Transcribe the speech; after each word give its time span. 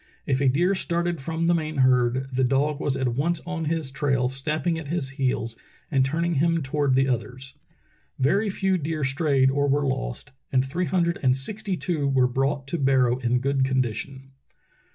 If 0.25 0.41
a 0.41 0.49
deer 0.49 0.73
started 0.73 1.21
from 1.21 1.45
the 1.45 1.53
main 1.53 1.77
herd 1.77 2.25
the 2.33 2.43
dog 2.43 2.79
was 2.79 2.97
at 2.97 3.09
once 3.09 3.39
on 3.45 3.65
his 3.65 3.91
trail, 3.91 4.29
snapping 4.29 4.79
at 4.79 4.87
his 4.87 5.09
heels 5.09 5.55
and 5.91 6.03
turning 6.03 6.33
him 6.33 6.63
toward 6.63 6.95
the 6.95 7.07
others. 7.07 7.53
Very 8.17 8.49
few 8.49 8.79
deer 8.79 9.03
stra3^ed 9.03 9.51
or 9.51 9.67
were 9.67 9.85
lost, 9.85 10.31
and 10.51 10.65
three 10.65 10.85
hundred 10.85 11.19
and 11.21 11.35
sixtj^ 11.35 11.79
two 11.79 12.07
were 12.07 12.25
brought 12.27 12.65
to 12.69 12.79
Barrow 12.79 13.19
in 13.19 13.37
good 13.41 13.63
condition. 13.63 14.31